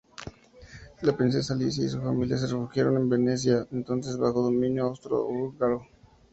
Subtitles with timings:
[1.03, 5.85] La Princesa Alicia y su familia se refugiaron en Venecia, entonces bajo dominio austro-húngaro.